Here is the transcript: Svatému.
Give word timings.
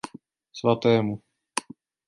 Svatému. 0.59 1.13